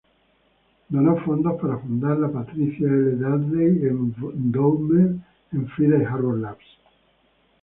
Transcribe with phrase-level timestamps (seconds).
[0.89, 3.17] Donó fondos para fundar la Patricia L.
[3.19, 3.83] Dudley
[4.33, 6.65] Endowment en Friday Harbor Labs.